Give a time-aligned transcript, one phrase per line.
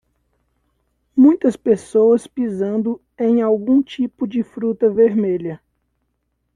[1.15, 5.61] Muitas pessoas pisando em algum tipo de fruta vermelha.